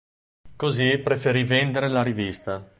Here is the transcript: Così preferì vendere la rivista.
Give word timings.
Così 0.55 0.97
preferì 0.97 1.43
vendere 1.43 1.87
la 1.87 2.01
rivista. 2.01 2.67